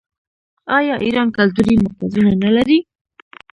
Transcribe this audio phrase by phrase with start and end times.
[0.77, 2.79] آیا ایران کلتوري مرکزونه نلري؟